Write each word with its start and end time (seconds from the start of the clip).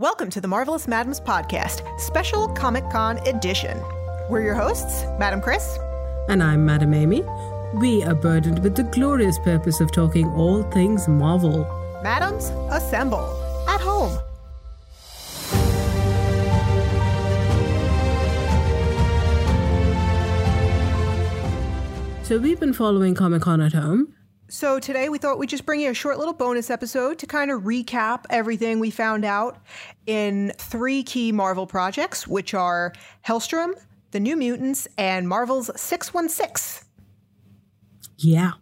Welcome 0.00 0.30
to 0.30 0.40
the 0.40 0.46
Marvelous 0.46 0.86
Madames 0.86 1.20
Podcast, 1.20 1.82
Special 1.98 2.46
Comic 2.46 2.88
Con 2.88 3.18
Edition. 3.26 3.76
We're 4.30 4.42
your 4.42 4.54
hosts, 4.54 5.02
Madam 5.18 5.40
Chris. 5.40 5.76
And 6.28 6.40
I'm 6.40 6.64
Madam 6.64 6.94
Amy. 6.94 7.24
We 7.74 8.04
are 8.04 8.14
burdened 8.14 8.60
with 8.60 8.76
the 8.76 8.84
glorious 8.84 9.40
purpose 9.40 9.80
of 9.80 9.90
talking 9.90 10.28
all 10.34 10.62
things 10.70 11.08
Marvel. 11.08 11.66
Madams, 12.04 12.50
assemble 12.70 13.26
at 13.68 13.80
home. 13.80 14.16
So 22.22 22.38
we've 22.38 22.60
been 22.60 22.72
following 22.72 23.16
Comic 23.16 23.42
Con 23.42 23.60
at 23.60 23.72
home. 23.72 24.14
So 24.50 24.80
today 24.80 25.10
we 25.10 25.18
thought 25.18 25.38
we'd 25.38 25.50
just 25.50 25.66
bring 25.66 25.80
you 25.80 25.90
a 25.90 25.94
short 25.94 26.18
little 26.18 26.32
bonus 26.32 26.70
episode 26.70 27.18
to 27.18 27.26
kind 27.26 27.50
of 27.50 27.64
recap 27.64 28.24
everything 28.30 28.80
we 28.80 28.90
found 28.90 29.26
out 29.26 29.58
in 30.06 30.52
three 30.56 31.02
key 31.02 31.32
Marvel 31.32 31.66
projects, 31.66 32.26
which 32.26 32.54
are 32.54 32.94
Helstrom, 33.26 33.74
The 34.12 34.20
New 34.20 34.36
Mutants, 34.36 34.88
and 34.96 35.28
Marvel's 35.28 35.70
616. 35.78 36.88
Yeah. 38.16 38.52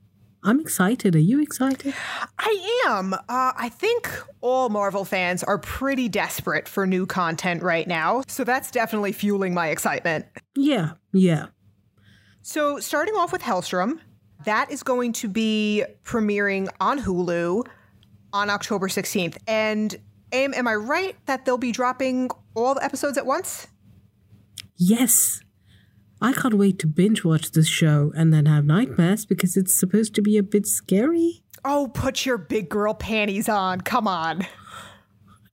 I'm 0.42 0.58
excited. 0.60 1.14
Are 1.14 1.20
you 1.20 1.40
excited? 1.40 1.94
I 2.38 2.82
am. 2.88 3.14
Uh, 3.14 3.18
I 3.28 3.68
think 3.68 4.08
all 4.40 4.68
Marvel 4.68 5.04
fans 5.04 5.44
are 5.44 5.58
pretty 5.58 6.08
desperate 6.08 6.68
for 6.68 6.86
new 6.86 7.06
content 7.06 7.62
right 7.62 7.86
now, 7.86 8.22
so 8.28 8.44
that's 8.44 8.70
definitely 8.70 9.10
fueling 9.12 9.54
my 9.54 9.68
excitement. 9.68 10.26
Yeah, 10.54 10.92
yeah. 11.12 11.46
So, 12.42 12.78
starting 12.78 13.14
off 13.14 13.32
with 13.32 13.42
Helstrom, 13.42 13.98
that 14.46 14.70
is 14.70 14.82
going 14.82 15.12
to 15.12 15.28
be 15.28 15.84
premiering 16.02 16.68
on 16.80 17.00
Hulu 17.00 17.66
on 18.32 18.50
October 18.50 18.88
16th. 18.88 19.36
And 19.46 19.94
Aim, 20.32 20.54
am 20.54 20.66
I 20.66 20.74
right 20.74 21.16
that 21.26 21.44
they'll 21.44 21.58
be 21.58 21.72
dropping 21.72 22.30
all 22.54 22.74
the 22.74 22.84
episodes 22.84 23.16
at 23.16 23.26
once? 23.26 23.68
Yes. 24.76 25.40
I 26.20 26.32
can't 26.32 26.54
wait 26.54 26.78
to 26.80 26.86
binge 26.86 27.24
watch 27.24 27.52
this 27.52 27.68
show 27.68 28.12
and 28.16 28.32
then 28.32 28.46
have 28.46 28.64
nightmares 28.64 29.26
because 29.26 29.56
it's 29.56 29.74
supposed 29.74 30.14
to 30.14 30.22
be 30.22 30.36
a 30.36 30.42
bit 30.42 30.66
scary. 30.66 31.44
Oh, 31.64 31.90
put 31.92 32.24
your 32.24 32.38
big 32.38 32.68
girl 32.68 32.94
panties 32.94 33.48
on. 33.48 33.82
Come 33.82 34.08
on. 34.08 34.46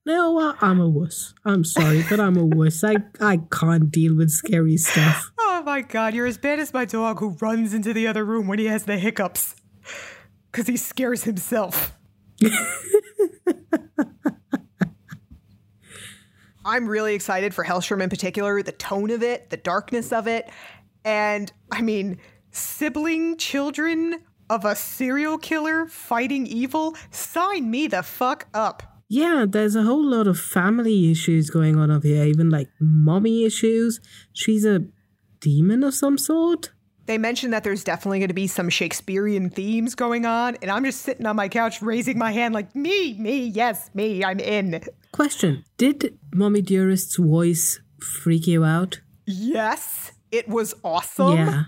No, 0.06 0.54
I'm 0.60 0.80
a 0.80 0.88
wuss. 0.88 1.32
I'm 1.46 1.64
sorry, 1.64 2.04
but 2.10 2.20
I'm 2.20 2.36
a 2.36 2.44
wuss. 2.44 2.84
I, 2.84 2.96
I 3.20 3.38
can't 3.50 3.90
deal 3.90 4.14
with 4.14 4.30
scary 4.30 4.76
stuff. 4.76 5.30
Oh 5.64 5.72
my 5.72 5.80
god, 5.80 6.12
you're 6.12 6.26
as 6.26 6.36
bad 6.36 6.58
as 6.58 6.74
my 6.74 6.84
dog 6.84 7.20
who 7.20 7.38
runs 7.40 7.72
into 7.72 7.94
the 7.94 8.06
other 8.06 8.22
room 8.22 8.46
when 8.48 8.58
he 8.58 8.66
has 8.66 8.84
the 8.84 8.98
hiccups. 8.98 9.56
Because 10.52 10.66
he 10.66 10.76
scares 10.76 11.24
himself. 11.24 11.96
I'm 16.66 16.86
really 16.86 17.14
excited 17.14 17.54
for 17.54 17.64
Helstrom 17.64 18.02
in 18.02 18.10
particular, 18.10 18.62
the 18.62 18.72
tone 18.72 19.08
of 19.08 19.22
it, 19.22 19.48
the 19.48 19.56
darkness 19.56 20.12
of 20.12 20.26
it. 20.28 20.50
And 21.02 21.50
I 21.72 21.80
mean, 21.80 22.18
sibling 22.50 23.38
children 23.38 24.20
of 24.50 24.66
a 24.66 24.76
serial 24.76 25.38
killer 25.38 25.86
fighting 25.86 26.46
evil, 26.46 26.94
sign 27.10 27.70
me 27.70 27.86
the 27.86 28.02
fuck 28.02 28.48
up. 28.52 28.82
Yeah, 29.08 29.46
there's 29.48 29.76
a 29.76 29.82
whole 29.84 30.04
lot 30.04 30.26
of 30.26 30.38
family 30.38 31.10
issues 31.10 31.48
going 31.48 31.78
on 31.78 31.90
over 31.90 32.06
here, 32.06 32.24
even 32.24 32.50
like 32.50 32.68
mommy 32.80 33.44
issues. 33.44 34.00
She's 34.34 34.66
a 34.66 34.84
demon 35.44 35.84
of 35.84 35.94
some 35.94 36.16
sort. 36.16 36.70
They 37.04 37.18
mentioned 37.18 37.52
that 37.52 37.64
there's 37.64 37.84
definitely 37.84 38.18
going 38.20 38.28
to 38.28 38.34
be 38.34 38.46
some 38.46 38.70
Shakespearean 38.70 39.50
themes 39.50 39.94
going 39.94 40.24
on, 40.24 40.56
and 40.62 40.70
I'm 40.70 40.84
just 40.84 41.02
sitting 41.02 41.26
on 41.26 41.36
my 41.36 41.50
couch 41.50 41.82
raising 41.82 42.16
my 42.16 42.32
hand 42.32 42.54
like, 42.54 42.74
me, 42.74 43.12
me, 43.18 43.44
yes, 43.44 43.90
me, 43.92 44.24
I'm 44.24 44.40
in. 44.40 44.82
Question 45.12 45.64
Did 45.76 46.18
Mommy 46.32 46.62
Dearest's 46.62 47.16
voice 47.16 47.78
freak 48.00 48.46
you 48.46 48.64
out? 48.64 49.02
Yes, 49.26 50.12
it 50.32 50.48
was 50.48 50.74
awesome. 50.82 51.36
Yeah. 51.36 51.62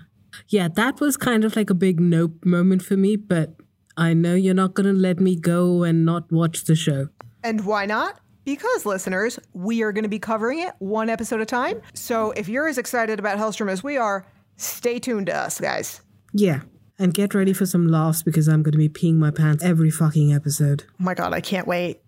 Yeah, 0.49 0.67
that 0.75 0.99
was 0.99 1.17
kind 1.17 1.43
of 1.43 1.55
like 1.55 1.69
a 1.69 1.75
big 1.75 1.99
nope 1.99 2.43
moment 2.43 2.81
for 2.81 2.97
me, 2.97 3.15
but 3.15 3.55
I 3.95 4.13
know 4.13 4.33
you're 4.33 4.53
not 4.53 4.73
going 4.73 4.87
to 4.87 4.99
let 4.99 5.19
me 5.19 5.35
go 5.35 5.83
and 5.83 6.03
not 6.03 6.31
watch 6.31 6.65
the 6.65 6.75
show. 6.75 7.09
And 7.43 7.65
why 7.65 7.85
not? 7.85 8.19
Because, 8.47 8.85
listeners, 8.85 9.37
we 9.51 9.83
are 9.83 9.91
going 9.91 10.05
to 10.05 10.09
be 10.09 10.19
covering 10.19 10.59
it 10.59 10.73
one 10.79 11.09
episode 11.09 11.41
at 11.41 11.41
a 11.41 11.45
time. 11.45 11.81
So 11.93 12.31
if 12.31 12.47
you're 12.47 12.69
as 12.69 12.77
excited 12.77 13.19
about 13.19 13.37
Helstrom 13.37 13.69
as 13.69 13.83
we 13.83 13.97
are, 13.97 14.25
stay 14.55 14.99
tuned 14.99 15.25
to 15.25 15.35
us, 15.35 15.59
guys. 15.59 15.99
Yeah. 16.31 16.61
And 16.97 17.13
get 17.13 17.33
ready 17.33 17.51
for 17.51 17.65
some 17.65 17.89
laughs 17.89 18.23
because 18.23 18.47
I'm 18.47 18.63
going 18.63 18.71
to 18.71 18.77
be 18.77 18.87
peeing 18.87 19.15
my 19.15 19.31
pants 19.31 19.65
every 19.65 19.89
fucking 19.89 20.33
episode. 20.33 20.85
Oh 20.91 21.03
my 21.03 21.13
god, 21.13 21.33
I 21.33 21.41
can't 21.41 21.67
wait. 21.67 21.99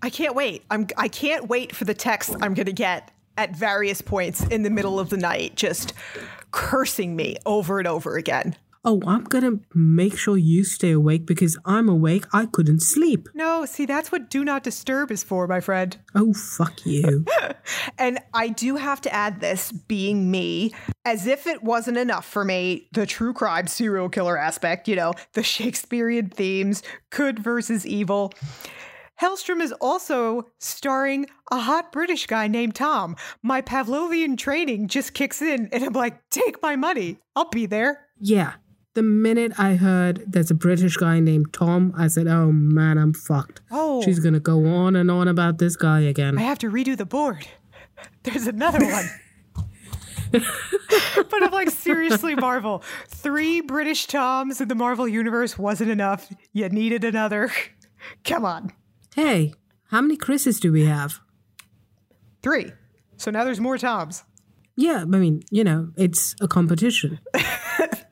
I 0.00 0.08
can't 0.08 0.34
wait. 0.34 0.64
I'm 0.70 0.86
I 0.96 1.08
can't 1.08 1.50
wait 1.50 1.76
for 1.76 1.84
the 1.84 1.92
text 1.92 2.34
I'm 2.40 2.54
going 2.54 2.64
to 2.64 2.72
get 2.72 3.10
at 3.36 3.54
various 3.54 4.00
points 4.00 4.42
in 4.44 4.62
the 4.62 4.70
middle 4.70 4.98
of 4.98 5.10
the 5.10 5.18
night 5.18 5.56
just 5.56 5.92
cursing 6.52 7.14
me 7.14 7.36
over 7.44 7.78
and 7.78 7.86
over 7.86 8.16
again. 8.16 8.56
Oh, 8.84 9.00
I'm 9.06 9.22
going 9.22 9.44
to 9.44 9.60
make 9.74 10.18
sure 10.18 10.36
you 10.36 10.64
stay 10.64 10.90
awake 10.90 11.24
because 11.24 11.56
I'm 11.64 11.88
awake. 11.88 12.24
I 12.32 12.46
couldn't 12.46 12.80
sleep. 12.80 13.28
No, 13.32 13.64
see, 13.64 13.86
that's 13.86 14.10
what 14.10 14.28
Do 14.28 14.44
Not 14.44 14.64
Disturb 14.64 15.12
is 15.12 15.22
for, 15.22 15.46
my 15.46 15.60
friend. 15.60 15.96
Oh, 16.14 16.32
fuck 16.34 16.84
you. 16.84 17.24
And 17.96 18.18
I 18.34 18.48
do 18.48 18.74
have 18.74 19.00
to 19.02 19.14
add 19.14 19.40
this, 19.40 19.70
being 19.70 20.32
me, 20.32 20.74
as 21.04 21.28
if 21.28 21.46
it 21.46 21.62
wasn't 21.62 21.96
enough 21.96 22.26
for 22.26 22.44
me, 22.44 22.88
the 22.92 23.06
true 23.06 23.32
crime 23.32 23.68
serial 23.68 24.08
killer 24.08 24.36
aspect, 24.36 24.88
you 24.88 24.96
know, 24.96 25.12
the 25.34 25.44
Shakespearean 25.44 26.30
themes, 26.30 26.82
good 27.10 27.38
versus 27.38 27.86
evil. 27.86 28.32
Helstrom 29.20 29.60
is 29.60 29.70
also 29.74 30.48
starring 30.58 31.26
a 31.52 31.60
hot 31.60 31.92
British 31.92 32.26
guy 32.26 32.48
named 32.48 32.74
Tom. 32.74 33.14
My 33.44 33.62
Pavlovian 33.62 34.36
training 34.36 34.88
just 34.88 35.14
kicks 35.14 35.40
in, 35.40 35.68
and 35.70 35.84
I'm 35.84 35.92
like, 35.92 36.28
take 36.30 36.60
my 36.62 36.74
money. 36.74 37.18
I'll 37.36 37.48
be 37.48 37.66
there. 37.66 38.06
yeah. 38.18 38.54
The 38.94 39.02
minute 39.02 39.52
I 39.58 39.74
heard 39.74 40.22
there's 40.26 40.50
a 40.50 40.54
British 40.54 40.96
guy 40.96 41.18
named 41.18 41.54
Tom, 41.54 41.94
I 41.96 42.08
said, 42.08 42.26
oh 42.26 42.52
man, 42.52 42.98
I'm 42.98 43.14
fucked. 43.14 43.62
Oh. 43.70 44.02
She's 44.02 44.20
to 44.20 44.40
go 44.40 44.66
on 44.66 44.96
and 44.96 45.10
on 45.10 45.28
about 45.28 45.58
this 45.58 45.76
guy 45.76 46.00
again. 46.00 46.36
I 46.36 46.42
have 46.42 46.58
to 46.58 46.70
redo 46.70 46.96
the 46.96 47.06
board. 47.06 47.46
There's 48.22 48.46
another 48.46 48.84
one. 48.84 49.08
but 50.32 51.42
I'm 51.42 51.50
like, 51.50 51.70
seriously, 51.70 52.34
Marvel. 52.34 52.82
Three 53.08 53.60
British 53.60 54.06
Toms 54.06 54.60
in 54.60 54.68
the 54.68 54.74
Marvel 54.74 55.06
universe 55.06 55.58
wasn't 55.58 55.90
enough. 55.90 56.32
You 56.52 56.68
needed 56.68 57.04
another. 57.04 57.50
Come 58.24 58.44
on. 58.44 58.72
Hey, 59.14 59.54
how 59.90 60.00
many 60.00 60.16
Chris's 60.16 60.58
do 60.58 60.72
we 60.72 60.84
have? 60.84 61.20
Three. 62.42 62.72
So 63.16 63.30
now 63.30 63.44
there's 63.44 63.60
more 63.60 63.78
Toms. 63.78 64.24
Yeah, 64.76 65.02
I 65.02 65.04
mean, 65.04 65.42
you 65.50 65.64
know, 65.64 65.90
it's 65.96 66.34
a 66.40 66.48
competition. 66.48 67.20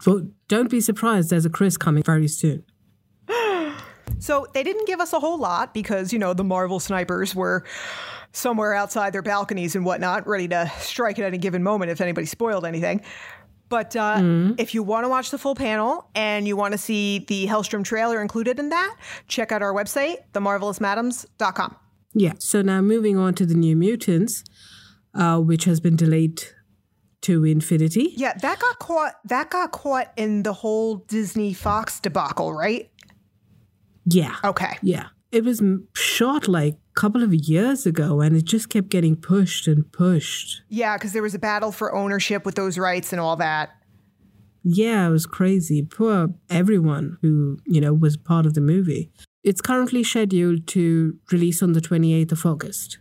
so 0.00 0.28
don't 0.48 0.70
be 0.70 0.80
surprised 0.80 1.30
there's 1.30 1.44
a 1.44 1.50
Chris 1.50 1.76
coming 1.76 2.02
very 2.02 2.28
soon. 2.28 2.64
So 4.18 4.46
they 4.52 4.62
didn't 4.62 4.86
give 4.86 5.00
us 5.00 5.14
a 5.14 5.18
whole 5.18 5.38
lot 5.38 5.72
because, 5.72 6.12
you 6.12 6.18
know, 6.18 6.34
the 6.34 6.44
Marvel 6.44 6.78
snipers 6.78 7.34
were 7.34 7.64
somewhere 8.32 8.74
outside 8.74 9.14
their 9.14 9.22
balconies 9.22 9.74
and 9.74 9.82
whatnot, 9.82 10.26
ready 10.26 10.46
to 10.48 10.70
strike 10.78 11.18
at 11.18 11.24
any 11.24 11.38
given 11.38 11.62
moment 11.62 11.90
if 11.90 12.02
anybody 12.02 12.26
spoiled 12.26 12.66
anything. 12.66 13.00
But 13.70 13.94
uh, 13.94 14.52
if 14.58 14.74
you 14.74 14.82
want 14.82 15.04
to 15.04 15.08
watch 15.08 15.30
the 15.30 15.38
full 15.38 15.54
panel 15.54 16.10
and 16.14 16.46
you 16.46 16.56
want 16.56 16.72
to 16.72 16.78
see 16.78 17.20
the 17.20 17.46
Helstrom 17.46 17.84
trailer 17.84 18.20
included 18.20 18.58
in 18.58 18.68
that, 18.70 18.96
check 19.28 19.52
out 19.52 19.62
our 19.62 19.72
website, 19.72 20.16
themarvelousmadames.com. 20.34 21.76
Yeah, 22.12 22.32
so 22.38 22.62
now 22.62 22.80
moving 22.80 23.16
on 23.16 23.34
to 23.34 23.46
the 23.46 23.54
New 23.54 23.76
Mutants, 23.76 24.42
uh, 25.14 25.38
which 25.38 25.64
has 25.64 25.78
been 25.78 25.94
delayed 25.94 26.42
to 27.22 27.44
infinity. 27.44 28.14
Yeah, 28.16 28.34
that 28.34 28.58
got 28.58 28.78
caught. 28.78 29.14
That 29.24 29.50
got 29.50 29.72
caught 29.72 30.12
in 30.16 30.42
the 30.42 30.52
whole 30.52 30.96
Disney 30.96 31.52
Fox 31.52 32.00
debacle, 32.00 32.52
right? 32.52 32.90
Yeah. 34.06 34.36
Okay. 34.44 34.78
Yeah. 34.82 35.08
It 35.30 35.44
was 35.44 35.62
shot 35.94 36.48
like 36.48 36.74
a 36.74 37.00
couple 37.00 37.22
of 37.22 37.32
years 37.32 37.86
ago 37.86 38.20
and 38.20 38.36
it 38.36 38.44
just 38.44 38.68
kept 38.68 38.88
getting 38.88 39.14
pushed 39.14 39.68
and 39.68 39.90
pushed. 39.92 40.62
Yeah, 40.68 40.96
because 40.96 41.12
there 41.12 41.22
was 41.22 41.34
a 41.34 41.38
battle 41.38 41.70
for 41.70 41.94
ownership 41.94 42.44
with 42.44 42.56
those 42.56 42.76
rights 42.76 43.12
and 43.12 43.20
all 43.20 43.36
that. 43.36 43.70
Yeah, 44.64 45.06
it 45.06 45.10
was 45.10 45.26
crazy. 45.26 45.82
Poor 45.82 46.34
everyone 46.48 47.18
who, 47.22 47.58
you 47.66 47.80
know, 47.80 47.94
was 47.94 48.16
part 48.16 48.44
of 48.44 48.54
the 48.54 48.60
movie. 48.60 49.10
It's 49.44 49.60
currently 49.60 50.02
scheduled 50.02 50.66
to 50.68 51.16
release 51.30 51.62
on 51.62 51.72
the 51.72 51.80
28th 51.80 52.32
of 52.32 52.44
August. 52.44 52.98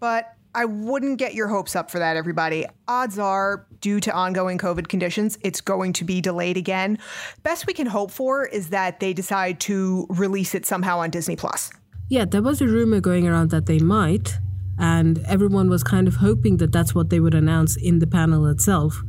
But 0.00 0.32
I 0.54 0.64
wouldn't 0.64 1.18
get 1.18 1.34
your 1.34 1.48
hopes 1.48 1.76
up 1.76 1.90
for 1.90 1.98
that, 1.98 2.16
everybody. 2.16 2.66
Odds 2.86 3.18
are, 3.18 3.66
due 3.80 4.00
to 4.00 4.12
ongoing 4.12 4.58
COVID 4.58 4.88
conditions, 4.88 5.38
it's 5.42 5.60
going 5.60 5.92
to 5.94 6.04
be 6.04 6.20
delayed 6.20 6.56
again. 6.56 6.98
Best 7.42 7.66
we 7.66 7.72
can 7.72 7.86
hope 7.86 8.10
for 8.10 8.46
is 8.46 8.70
that 8.70 9.00
they 9.00 9.12
decide 9.12 9.60
to 9.60 10.06
release 10.08 10.54
it 10.54 10.66
somehow 10.66 10.98
on 10.98 11.10
Disney 11.10 11.36
Plus. 11.36 11.70
Yeah, 12.08 12.24
there 12.24 12.42
was 12.42 12.60
a 12.60 12.66
rumor 12.66 13.00
going 13.00 13.26
around 13.28 13.50
that 13.50 13.66
they 13.66 13.78
might, 13.78 14.38
and 14.78 15.18
everyone 15.26 15.68
was 15.68 15.82
kind 15.82 16.08
of 16.08 16.16
hoping 16.16 16.56
that 16.56 16.72
that's 16.72 16.94
what 16.94 17.10
they 17.10 17.20
would 17.20 17.34
announce 17.34 17.76
in 17.76 17.98
the 17.98 18.06
panel 18.06 18.46
itself. 18.46 19.02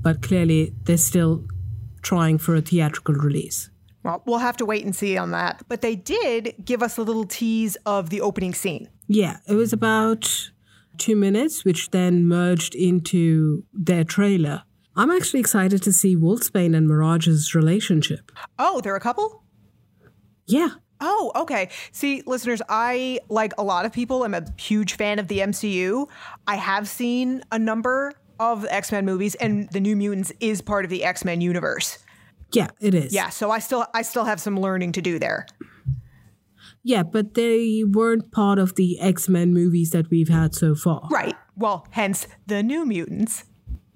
But 0.00 0.22
clearly, 0.22 0.74
they're 0.84 0.96
still 0.96 1.46
trying 2.02 2.38
for 2.38 2.54
a 2.54 2.60
theatrical 2.60 3.14
release. 3.14 3.70
Well, 4.04 4.22
we'll 4.26 4.38
have 4.38 4.58
to 4.58 4.66
wait 4.66 4.84
and 4.84 4.94
see 4.94 5.16
on 5.16 5.30
that. 5.30 5.64
But 5.66 5.80
they 5.80 5.96
did 5.96 6.54
give 6.64 6.82
us 6.82 6.98
a 6.98 7.02
little 7.02 7.24
tease 7.24 7.76
of 7.86 8.10
the 8.10 8.20
opening 8.20 8.54
scene. 8.54 8.88
Yeah, 9.08 9.38
it 9.48 9.54
was 9.54 9.72
about 9.72 10.50
two 10.98 11.16
minutes, 11.16 11.64
which 11.64 11.90
then 11.90 12.26
merged 12.26 12.74
into 12.74 13.64
their 13.72 14.04
trailer. 14.04 14.62
I'm 14.96 15.10
actually 15.10 15.40
excited 15.40 15.82
to 15.82 15.92
see 15.92 16.16
Wolfsbane 16.16 16.76
and 16.76 16.86
Mirage's 16.86 17.54
relationship. 17.54 18.30
Oh, 18.58 18.80
they're 18.80 18.96
a 18.96 19.00
couple? 19.00 19.42
Yeah. 20.46 20.68
Oh, 21.00 21.32
okay. 21.34 21.70
See, 21.92 22.22
listeners, 22.26 22.62
I, 22.68 23.18
like 23.28 23.52
a 23.58 23.62
lot 23.62 23.84
of 23.84 23.92
people, 23.92 24.24
am 24.24 24.34
a 24.34 24.44
huge 24.56 24.96
fan 24.96 25.18
of 25.18 25.28
the 25.28 25.40
MCU. 25.40 26.06
I 26.46 26.56
have 26.56 26.88
seen 26.88 27.42
a 27.50 27.58
number 27.58 28.12
of 28.38 28.64
X 28.68 28.92
Men 28.92 29.04
movies, 29.04 29.34
and 29.36 29.68
the 29.70 29.80
New 29.80 29.96
Mutants 29.96 30.32
is 30.40 30.60
part 30.62 30.84
of 30.84 30.90
the 30.90 31.04
X 31.04 31.24
Men 31.24 31.40
universe. 31.40 31.98
Yeah, 32.52 32.68
it 32.80 32.94
is. 32.94 33.12
Yeah, 33.12 33.30
so 33.30 33.50
I 33.50 33.58
still 33.58 33.86
I 33.94 34.02
still 34.02 34.24
have 34.24 34.40
some 34.40 34.58
learning 34.58 34.92
to 34.92 35.02
do 35.02 35.18
there. 35.18 35.46
Yeah, 36.84 37.02
but 37.02 37.32
they 37.34 37.82
weren't 37.86 38.30
part 38.30 38.58
of 38.58 38.74
the 38.76 39.00
X 39.00 39.28
Men 39.28 39.52
movies 39.54 39.90
that 39.90 40.10
we've 40.10 40.28
had 40.28 40.54
so 40.54 40.74
far. 40.74 41.08
Right. 41.10 41.34
Well, 41.56 41.86
hence 41.90 42.26
the 42.46 42.62
New 42.62 42.84
Mutants. 42.84 43.44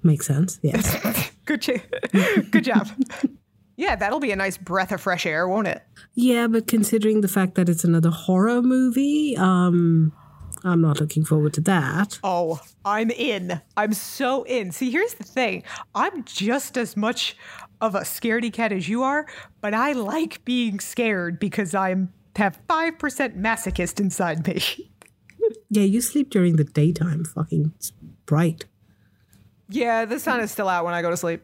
Makes 0.02 0.26
sense. 0.26 0.58
Yes. 0.62 1.31
Good, 1.44 1.62
ch- 1.62 1.70
good 2.50 2.64
job. 2.64 2.88
yeah, 3.76 3.96
that'll 3.96 4.20
be 4.20 4.32
a 4.32 4.37
nice 4.37 4.58
breath 4.58 4.93
of 4.93 5.00
fresh 5.00 5.25
air, 5.25 5.49
won't 5.49 5.67
it? 5.67 5.82
yeah, 6.14 6.46
but 6.46 6.67
considering 6.67 7.23
the 7.23 7.29
fact 7.29 7.55
that 7.55 7.69
it's 7.70 7.85
another 7.85 8.11
horror 8.11 8.61
movie, 8.61 9.35
um, 9.38 10.12
I'm 10.62 10.82
not 10.82 11.00
looking 11.00 11.25
forward 11.25 11.55
to 11.55 11.62
that. 11.62 12.19
Oh, 12.23 12.61
I'm 12.85 13.11
in. 13.11 13.62
I'm 13.79 13.94
so 13.94 14.43
in. 14.43 14.73
See, 14.73 14.90
here's 14.90 15.14
the 15.14 15.25
thing 15.25 15.62
I'm 15.94 16.23
just 16.25 16.76
as 16.76 16.96
much 16.99 17.35
of 17.81 17.94
a 17.94 18.00
scaredy 18.00 18.52
cat 18.52 18.70
as 18.73 18.87
you 18.88 19.02
are, 19.02 19.26
but 19.62 19.73
I 19.73 19.93
like 19.93 20.44
being 20.44 20.81
scared 20.81 21.38
because 21.40 21.75
I'm 21.75 22.12
have 22.36 22.58
5% 22.69 22.98
masochist 23.40 24.00
inside 24.00 24.46
me. 24.46 24.62
Yeah, 25.70 25.82
you 25.84 26.00
sleep 26.00 26.30
during 26.30 26.56
the 26.56 26.64
daytime. 26.64 27.25
Fucking 27.25 27.72
bright. 28.26 28.66
yeah, 29.69 30.04
the 30.04 30.19
sun 30.19 30.40
is 30.40 30.50
still 30.50 30.69
out 30.69 30.84
when 30.84 30.94
I 30.94 31.02
go 31.02 31.10
to 31.10 31.16
sleep. 31.16 31.42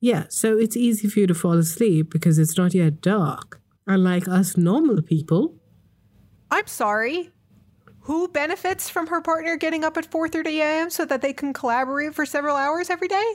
Yeah, 0.00 0.24
so 0.28 0.56
it's 0.58 0.76
easy 0.76 1.08
for 1.08 1.20
you 1.20 1.26
to 1.26 1.34
fall 1.34 1.52
asleep 1.58 2.10
because 2.10 2.38
it's 2.38 2.56
not 2.56 2.74
yet 2.74 3.00
dark. 3.00 3.60
Unlike 3.86 4.28
us 4.28 4.56
normal 4.56 5.02
people, 5.02 5.54
I'm 6.50 6.66
sorry. 6.66 7.30
Who 8.00 8.28
benefits 8.28 8.88
from 8.90 9.06
her 9.08 9.20
partner 9.20 9.56
getting 9.56 9.84
up 9.84 9.96
at 9.96 10.10
4:30 10.10 10.46
a.m. 10.60 10.90
so 10.90 11.04
that 11.04 11.20
they 11.22 11.32
can 11.32 11.52
collaborate 11.52 12.14
for 12.14 12.26
several 12.26 12.56
hours 12.56 12.90
every 12.90 13.08
day? 13.08 13.34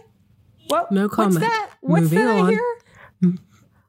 Well, 0.69 0.87
No 0.91 1.03
What's 1.03 1.15
comment. 1.15 1.39
that? 1.41 1.69
What's 1.81 2.03
Moving 2.03 2.19
that 2.19 2.35
I 2.35 2.39
on. 2.39 2.49
hear? 2.49 2.63
Mm. 3.23 3.37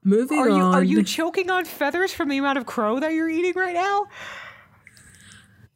Moving 0.04 0.38
Are 0.38 0.48
you 0.48 0.54
on. 0.54 0.74
are 0.74 0.82
you 0.82 1.02
choking 1.02 1.50
on 1.50 1.64
feathers 1.64 2.12
from 2.12 2.28
the 2.28 2.38
amount 2.38 2.58
of 2.58 2.66
crow 2.66 3.00
that 3.00 3.12
you're 3.12 3.28
eating 3.28 3.54
right 3.54 3.74
now? 3.74 4.06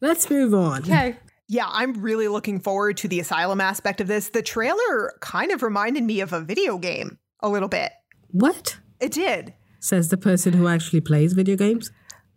Let's 0.01 0.29
move 0.29 0.53
on. 0.53 0.81
Okay. 0.81 1.17
Yeah, 1.47 1.67
I'm 1.69 1.93
really 1.93 2.27
looking 2.27 2.59
forward 2.59 2.97
to 2.97 3.07
the 3.07 3.19
asylum 3.19 3.61
aspect 3.61 4.01
of 4.01 4.07
this. 4.07 4.29
The 4.29 4.41
trailer 4.41 5.13
kind 5.19 5.51
of 5.51 5.61
reminded 5.61 6.03
me 6.03 6.21
of 6.21 6.33
a 6.33 6.41
video 6.41 6.77
game 6.77 7.19
a 7.41 7.49
little 7.49 7.69
bit. 7.69 7.91
What? 8.31 8.77
It 8.99 9.11
did. 9.11 9.53
Says 9.79 10.09
the 10.09 10.17
person 10.17 10.53
who 10.53 10.67
actually 10.67 11.01
plays 11.01 11.33
video 11.33 11.55
games. 11.55 11.91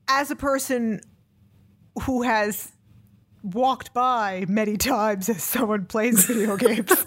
As 0.08 0.30
a 0.30 0.36
person 0.36 1.00
who 2.02 2.22
has 2.22 2.72
walked 3.42 3.94
by 3.94 4.44
many 4.48 4.76
times 4.76 5.28
as 5.28 5.42
someone 5.42 5.86
plays 5.86 6.26
video 6.26 6.56
games, 6.58 7.06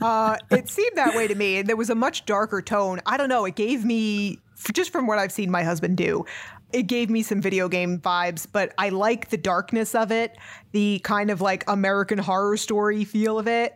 uh, 0.00 0.36
it 0.50 0.68
seemed 0.68 0.96
that 0.96 1.14
way 1.14 1.26
to 1.28 1.34
me. 1.34 1.58
And 1.58 1.68
there 1.68 1.76
was 1.76 1.90
a 1.90 1.94
much 1.94 2.24
darker 2.26 2.62
tone. 2.62 3.00
I 3.06 3.16
don't 3.16 3.28
know. 3.28 3.44
It 3.44 3.54
gave 3.56 3.84
me, 3.84 4.38
just 4.72 4.90
from 4.92 5.06
what 5.06 5.18
I've 5.18 5.32
seen 5.32 5.50
my 5.50 5.62
husband 5.62 5.96
do, 5.96 6.24
it 6.72 6.84
gave 6.84 7.10
me 7.10 7.22
some 7.22 7.40
video 7.42 7.68
game 7.68 7.98
vibes, 7.98 8.46
but 8.50 8.72
I 8.78 8.90
like 8.90 9.30
the 9.30 9.36
darkness 9.36 9.94
of 9.94 10.12
it, 10.12 10.36
the 10.72 11.00
kind 11.02 11.30
of 11.30 11.40
like 11.40 11.64
American 11.68 12.18
horror 12.18 12.56
story 12.56 13.04
feel 13.04 13.38
of 13.38 13.48
it. 13.48 13.74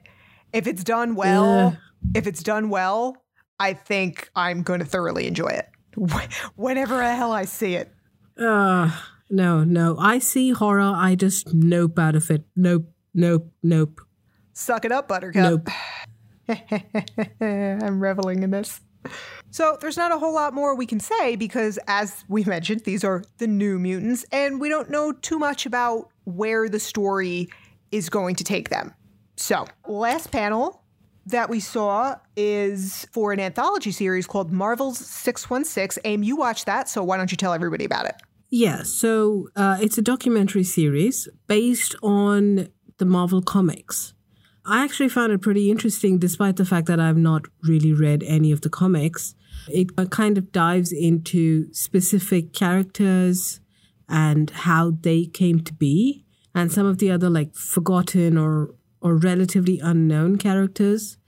If 0.52 0.66
it's 0.68 0.84
done 0.84 1.16
well, 1.16 1.68
Ugh. 1.68 1.76
if 2.14 2.26
it's 2.28 2.42
done 2.42 2.68
well, 2.70 3.16
I 3.58 3.72
think 3.72 4.30
I'm 4.36 4.62
going 4.62 4.78
to 4.80 4.86
thoroughly 4.86 5.26
enjoy 5.26 5.48
it. 5.48 5.68
Wh- 5.98 6.26
Whenever 6.56 6.96
the 6.96 7.14
hell 7.14 7.32
I 7.32 7.44
see 7.46 7.74
it. 7.74 7.92
Uh, 8.38 8.90
no, 9.30 9.64
no. 9.64 9.96
I 9.98 10.18
see 10.20 10.50
horror. 10.50 10.80
I 10.94 11.16
just 11.16 11.52
nope 11.52 11.98
out 11.98 12.14
of 12.14 12.30
it. 12.30 12.44
Nope, 12.54 12.84
nope, 13.12 13.50
nope, 13.62 14.00
Suck 14.52 14.84
it 14.84 14.92
up, 14.92 15.08
Buttercup. 15.08 15.42
nope. 15.42 15.68
I'm 17.40 18.00
reveling 18.00 18.42
in 18.42 18.50
this. 18.50 18.80
So, 19.50 19.76
there's 19.80 19.96
not 19.96 20.12
a 20.12 20.18
whole 20.18 20.32
lot 20.32 20.54
more 20.54 20.74
we 20.74 20.86
can 20.86 20.98
say 20.98 21.36
because, 21.36 21.78
as 21.86 22.24
we 22.28 22.42
mentioned, 22.46 22.82
these 22.84 23.04
are 23.04 23.22
the 23.38 23.46
new 23.46 23.78
mutants, 23.78 24.24
and 24.32 24.60
we 24.60 24.68
don't 24.68 24.90
know 24.90 25.12
too 25.12 25.38
much 25.38 25.66
about 25.66 26.08
where 26.24 26.68
the 26.68 26.80
story 26.80 27.48
is 27.90 28.08
going 28.08 28.36
to 28.36 28.44
take 28.44 28.70
them. 28.70 28.94
So, 29.36 29.66
last 29.86 30.32
panel 30.32 30.82
that 31.26 31.48
we 31.48 31.60
saw 31.60 32.16
is 32.36 33.06
for 33.12 33.32
an 33.32 33.40
anthology 33.40 33.92
series 33.92 34.26
called 34.26 34.52
Marvel's 34.52 34.98
616. 34.98 36.02
Aim, 36.04 36.22
you 36.22 36.36
watched 36.36 36.66
that, 36.66 36.88
so 36.88 37.02
why 37.02 37.16
don't 37.16 37.30
you 37.30 37.36
tell 37.36 37.52
everybody 37.52 37.84
about 37.84 38.06
it? 38.06 38.14
Yeah, 38.50 38.82
so 38.84 39.48
uh, 39.56 39.78
it's 39.80 39.98
a 39.98 40.02
documentary 40.02 40.64
series 40.64 41.28
based 41.46 41.96
on 42.02 42.68
the 42.98 43.04
Marvel 43.04 43.42
comics. 43.42 44.14
I 44.66 44.82
actually 44.82 45.10
found 45.10 45.32
it 45.32 45.42
pretty 45.42 45.70
interesting, 45.70 46.18
despite 46.18 46.56
the 46.56 46.64
fact 46.64 46.86
that 46.86 46.98
I've 46.98 47.18
not 47.18 47.46
really 47.62 47.92
read 47.92 48.22
any 48.22 48.50
of 48.50 48.62
the 48.62 48.70
comics. 48.70 49.34
It 49.68 49.88
uh, 49.98 50.06
kind 50.06 50.38
of 50.38 50.52
dives 50.52 50.90
into 50.90 51.72
specific 51.72 52.54
characters 52.54 53.60
and 54.08 54.50
how 54.50 54.92
they 55.00 55.26
came 55.26 55.60
to 55.60 55.74
be, 55.74 56.24
and 56.54 56.72
some 56.72 56.86
of 56.86 56.98
the 56.98 57.10
other 57.10 57.28
like 57.28 57.54
forgotten 57.54 58.38
or 58.38 58.74
or 59.00 59.16
relatively 59.16 59.78
unknown 59.80 60.38
characters. 60.38 61.18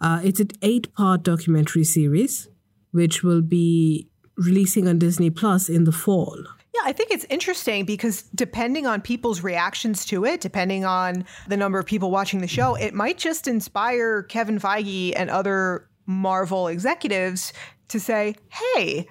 Uh, 0.00 0.20
it's 0.24 0.40
an 0.40 0.50
eight-part 0.62 1.22
documentary 1.22 1.84
series, 1.84 2.48
which 2.90 3.22
will 3.22 3.42
be 3.42 4.08
releasing 4.36 4.88
on 4.88 4.98
Disney 4.98 5.30
Plus 5.30 5.68
in 5.68 5.84
the 5.84 5.92
fall. 5.92 6.44
I 6.88 6.92
think 6.92 7.10
it's 7.10 7.26
interesting 7.28 7.84
because 7.84 8.22
depending 8.34 8.86
on 8.86 9.02
people's 9.02 9.42
reactions 9.42 10.06
to 10.06 10.24
it, 10.24 10.40
depending 10.40 10.86
on 10.86 11.26
the 11.46 11.54
number 11.54 11.78
of 11.78 11.84
people 11.84 12.10
watching 12.10 12.40
the 12.40 12.48
show, 12.48 12.76
it 12.76 12.94
might 12.94 13.18
just 13.18 13.46
inspire 13.46 14.22
Kevin 14.22 14.58
Feige 14.58 15.12
and 15.14 15.28
other 15.28 15.86
Marvel 16.06 16.66
executives 16.66 17.52
to 17.88 18.00
say, 18.00 18.36
hey, 18.48 19.06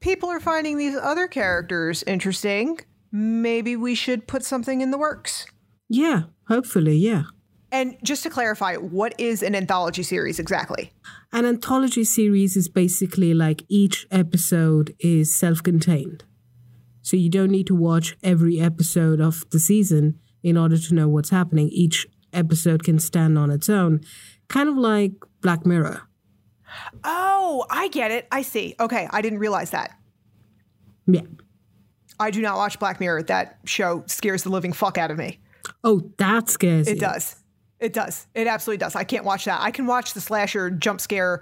people 0.00 0.28
are 0.28 0.38
finding 0.38 0.76
these 0.76 0.96
other 0.96 1.26
characters 1.26 2.02
interesting. 2.02 2.78
Maybe 3.10 3.74
we 3.74 3.94
should 3.94 4.28
put 4.28 4.44
something 4.44 4.82
in 4.82 4.90
the 4.90 4.98
works. 4.98 5.46
Yeah, 5.88 6.24
hopefully, 6.48 6.96
yeah. 6.96 7.22
And 7.72 7.96
just 8.04 8.22
to 8.24 8.28
clarify, 8.28 8.76
what 8.76 9.14
is 9.16 9.42
an 9.42 9.54
anthology 9.54 10.02
series 10.02 10.38
exactly? 10.38 10.92
An 11.32 11.46
anthology 11.46 12.04
series 12.04 12.54
is 12.54 12.68
basically 12.68 13.32
like 13.32 13.62
each 13.70 14.06
episode 14.10 14.94
is 15.00 15.34
self 15.34 15.62
contained. 15.62 16.24
So 17.04 17.18
you 17.18 17.28
don't 17.28 17.50
need 17.50 17.66
to 17.66 17.74
watch 17.74 18.16
every 18.22 18.58
episode 18.58 19.20
of 19.20 19.44
the 19.50 19.60
season 19.60 20.18
in 20.42 20.56
order 20.56 20.78
to 20.78 20.94
know 20.94 21.06
what's 21.06 21.28
happening. 21.28 21.68
Each 21.68 22.06
episode 22.32 22.82
can 22.82 22.98
stand 22.98 23.36
on 23.38 23.50
its 23.50 23.68
own, 23.68 24.00
kind 24.48 24.70
of 24.70 24.76
like 24.76 25.12
Black 25.42 25.66
Mirror. 25.66 26.00
Oh, 27.04 27.66
I 27.70 27.88
get 27.88 28.10
it. 28.10 28.26
I 28.32 28.40
see. 28.40 28.74
Okay, 28.80 29.06
I 29.10 29.20
didn't 29.20 29.38
realize 29.38 29.70
that. 29.70 29.90
Yeah. 31.06 31.20
I 32.18 32.30
do 32.30 32.40
not 32.40 32.56
watch 32.56 32.78
Black 32.78 33.00
Mirror. 33.00 33.24
That 33.24 33.58
show 33.66 34.02
scares 34.06 34.42
the 34.44 34.48
living 34.48 34.72
fuck 34.72 34.96
out 34.96 35.10
of 35.10 35.18
me. 35.18 35.40
Oh, 35.84 36.10
that 36.16 36.48
scares 36.48 36.88
It 36.88 36.94
you. 36.94 37.00
does. 37.00 37.36
It 37.80 37.92
does. 37.92 38.26
It 38.34 38.46
absolutely 38.46 38.78
does. 38.78 38.96
I 38.96 39.04
can't 39.04 39.26
watch 39.26 39.44
that. 39.44 39.60
I 39.60 39.70
can 39.70 39.86
watch 39.86 40.14
the 40.14 40.20
slasher 40.22 40.70
jump 40.70 41.02
scare 41.02 41.40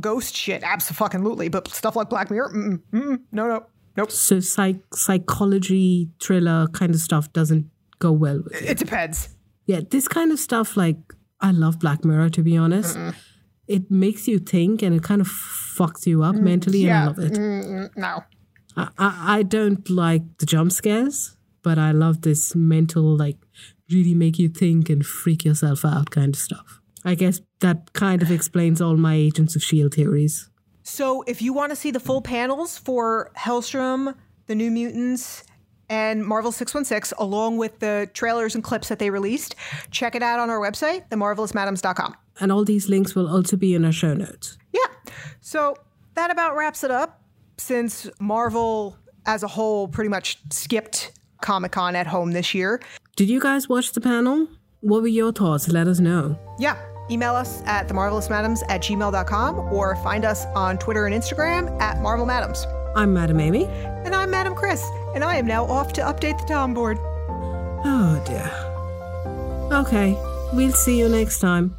ghost 0.00 0.34
shit, 0.34 0.64
absolutely, 0.64 1.48
but 1.48 1.68
stuff 1.68 1.94
like 1.94 2.10
Black 2.10 2.32
Mirror, 2.32 2.52
mm-mm, 2.52 2.82
mm-mm, 2.92 3.20
no, 3.30 3.46
no, 3.46 3.66
nope. 3.96 4.10
So 4.10 4.40
psych- 4.40 4.94
psychology 4.94 6.10
thriller 6.20 6.66
kind 6.68 6.94
of 6.94 7.00
stuff 7.00 7.32
doesn't 7.32 7.70
go 7.98 8.12
well 8.12 8.42
with 8.42 8.54
it. 8.62 8.70
It 8.70 8.78
depends. 8.78 9.30
Yeah, 9.66 9.80
this 9.88 10.08
kind 10.08 10.30
of 10.32 10.38
stuff, 10.38 10.76
like, 10.76 10.96
I 11.40 11.50
love 11.50 11.78
Black 11.78 12.04
Mirror, 12.04 12.30
to 12.30 12.42
be 12.42 12.56
honest. 12.56 12.98
It 13.66 13.90
makes 13.90 14.28
you 14.28 14.38
think 14.38 14.82
and 14.82 14.94
it 14.94 15.02
kind 15.02 15.20
of 15.22 15.26
fucks 15.26 16.06
you 16.06 16.22
up 16.22 16.34
mm, 16.36 16.42
mentally, 16.42 16.84
and 16.84 16.92
I 16.92 17.06
love 17.06 17.18
it. 17.18 17.32
Mm-mm, 17.32 17.96
no. 17.96 18.24
I, 18.76 18.88
I, 18.98 19.38
I 19.38 19.42
don't 19.42 19.88
like 19.88 20.22
the 20.38 20.46
jump 20.46 20.72
scares, 20.72 21.36
but 21.62 21.78
I 21.78 21.92
love 21.92 22.22
this 22.22 22.54
mental, 22.54 23.16
like, 23.16 23.38
really 23.90 24.14
make 24.14 24.38
you 24.38 24.48
think 24.48 24.90
and 24.90 25.04
freak 25.04 25.44
yourself 25.44 25.84
out 25.84 26.10
kind 26.10 26.34
of 26.34 26.40
stuff. 26.40 26.80
I 27.04 27.14
guess 27.14 27.40
that 27.60 27.92
kind 27.92 28.22
of 28.22 28.30
explains 28.30 28.80
all 28.80 28.96
my 28.96 29.14
Agents 29.14 29.56
of 29.56 29.60
S.H.I.E.L.D. 29.62 29.96
Theories. 29.96 30.50
So 30.84 31.22
if 31.22 31.42
you 31.42 31.52
want 31.52 31.70
to 31.70 31.76
see 31.76 31.90
the 31.90 31.98
full 31.98 32.20
panels 32.22 32.78
for 32.78 33.32
Helstrom, 33.36 34.14
the 34.46 34.54
New 34.54 34.70
Mutants, 34.70 35.42
and 35.88 36.24
Marvel 36.24 36.52
616, 36.52 37.16
along 37.18 37.56
with 37.56 37.80
the 37.80 38.08
trailers 38.14 38.54
and 38.54 38.62
clips 38.62 38.88
that 38.88 38.98
they 38.98 39.10
released, 39.10 39.54
check 39.90 40.14
it 40.14 40.22
out 40.22 40.38
on 40.38 40.50
our 40.50 40.60
website, 40.60 41.08
themarvelousmadames.com. 41.08 42.14
And 42.40 42.52
all 42.52 42.64
these 42.64 42.88
links 42.88 43.14
will 43.14 43.28
also 43.28 43.56
be 43.56 43.74
in 43.74 43.84
our 43.84 43.92
show 43.92 44.14
notes. 44.14 44.58
Yeah. 44.72 45.12
So 45.40 45.76
that 46.14 46.30
about 46.30 46.54
wraps 46.54 46.84
it 46.84 46.90
up 46.90 47.22
since 47.56 48.08
Marvel 48.20 48.96
as 49.26 49.42
a 49.42 49.48
whole 49.48 49.88
pretty 49.88 50.10
much 50.10 50.38
skipped 50.50 51.12
Comic 51.40 51.72
Con 51.72 51.96
at 51.96 52.06
home 52.06 52.32
this 52.32 52.54
year. 52.54 52.80
Did 53.16 53.30
you 53.30 53.40
guys 53.40 53.68
watch 53.68 53.92
the 53.92 54.00
panel? 54.00 54.48
What 54.80 55.02
were 55.02 55.08
your 55.08 55.32
thoughts? 55.32 55.68
Let 55.68 55.86
us 55.86 55.98
know. 55.98 56.38
Yeah. 56.58 56.76
Email 57.10 57.34
us 57.34 57.62
at 57.66 57.88
themarvelousmadames 57.88 58.62
at 58.68 58.82
gmail.com 58.82 59.58
or 59.72 59.96
find 59.96 60.24
us 60.24 60.44
on 60.54 60.78
Twitter 60.78 61.06
and 61.06 61.14
Instagram 61.14 61.80
at 61.80 62.00
Marvel 62.00 62.26
Madams. 62.26 62.66
I'm 62.96 63.12
Madam 63.12 63.40
Amy. 63.40 63.66
And 64.04 64.14
I'm 64.14 64.30
Madam 64.30 64.54
Chris, 64.54 64.84
and 65.14 65.24
I 65.24 65.36
am 65.36 65.46
now 65.46 65.64
off 65.64 65.92
to 65.94 66.00
update 66.02 66.38
the 66.40 66.46
Tom 66.46 66.74
board. 66.74 66.98
Oh 67.86 68.22
dear. 68.26 68.50
Okay, 69.80 70.16
we'll 70.52 70.72
see 70.72 70.98
you 70.98 71.08
next 71.08 71.40
time. 71.40 71.76